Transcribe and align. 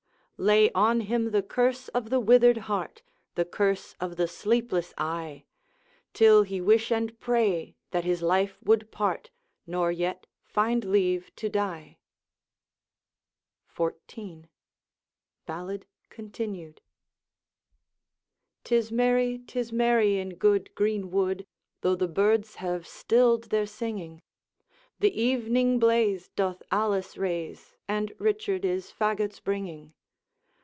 'Lay 0.43 0.71
on 0.71 1.01
him 1.01 1.29
the 1.29 1.43
curse 1.43 1.87
of 1.89 2.09
the 2.09 2.19
withered 2.19 2.65
heart, 2.65 3.03
The 3.35 3.45
curse 3.45 3.93
of 4.01 4.15
the 4.15 4.27
sleepless 4.27 4.91
eye; 4.97 5.43
Till 6.15 6.41
he 6.41 6.59
wish 6.59 6.91
and 6.91 7.19
pray 7.19 7.75
that 7.91 8.05
his 8.05 8.23
life 8.23 8.57
would 8.63 8.89
part, 8.91 9.29
Nor 9.67 9.91
yet 9.91 10.25
find 10.43 10.83
leave 10.83 11.29
to 11.35 11.47
die.' 11.47 11.99
XIV. 13.75 14.45
Ballad 15.45 15.85
Continued. 16.09 16.81
'Tis 18.63 18.91
merry, 18.91 19.41
'tis 19.45 19.71
merry, 19.71 20.17
in 20.17 20.33
good 20.37 20.73
greenwood, 20.73 21.45
Though 21.81 21.95
the 21.95 22.07
birds 22.07 22.55
have 22.55 22.87
stilled 22.87 23.51
their 23.51 23.67
singing; 23.67 24.23
The 25.01 25.13
evening 25.21 25.77
blaze 25.77 26.29
cloth 26.35 26.63
Alice 26.71 27.15
raise, 27.15 27.75
And 27.87 28.11
Richard 28.17 28.65
is 28.65 28.91
fagots 28.91 29.39
bringing. 29.39 29.93